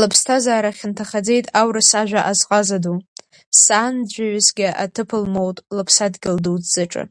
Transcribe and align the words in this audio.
Лыԥсҭазаара 0.00 0.76
хьанҭахаӡеит 0.76 1.46
аурыс 1.60 1.90
ажәа 2.00 2.20
азҟаза 2.30 2.78
ду, 2.84 2.96
саанӡәӡәаҩысгьы 3.62 4.68
аҭыԥ 4.84 5.10
лмоут 5.22 5.58
лыԥсадгьыл 5.76 6.36
дуӡӡаҿы. 6.44 7.02